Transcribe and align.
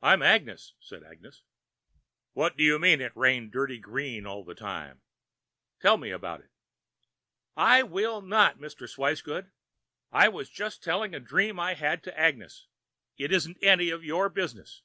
"I'm 0.00 0.22
Agnes," 0.22 0.72
said 0.80 1.04
Agnes. 1.04 1.42
"What 2.32 2.56
did 2.56 2.62
you 2.64 2.78
mean 2.78 3.02
it 3.02 3.14
rained 3.14 3.52
dirty 3.52 3.76
green 3.76 4.24
all 4.24 4.44
the 4.44 4.54
time? 4.54 5.02
Tell 5.78 5.98
me 5.98 6.10
all 6.10 6.16
about 6.16 6.40
it." 6.40 6.48
"I 7.54 7.82
will 7.82 8.22
not, 8.22 8.56
Mr. 8.58 8.88
Swicegood. 8.88 9.50
I 10.10 10.30
was 10.30 10.48
just 10.48 10.82
telling 10.82 11.14
a 11.14 11.20
dream 11.20 11.60
I 11.60 11.74
had 11.74 12.02
to 12.04 12.18
Agnes. 12.18 12.66
It 13.18 13.30
isn't 13.30 13.58
any 13.62 13.90
of 13.90 14.02
your 14.02 14.30
business." 14.30 14.80